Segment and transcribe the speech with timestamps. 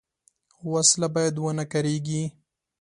[0.71, 2.21] وسله باید ونهکارېږي